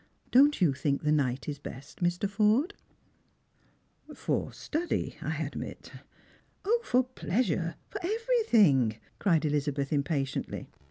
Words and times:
Don't 0.31 0.61
you 0.61 0.73
think 0.73 1.03
the 1.03 1.11
night 1.11 1.47
is 1.47 1.59
best, 1.59 2.01
Mr. 2.01 2.27
Forde?"" 2.27 2.73
For 4.15 4.51
study, 4.51 5.15
I 5.21 5.43
admit."" 5.43 5.91
0, 6.65 6.75
for 6.81 7.03
pleasure, 7.03 7.75
for 7.87 7.99
everything!" 8.03 8.95
cried 9.19 9.45
Elizabeth 9.45 9.93
impatiently. 9.93 10.65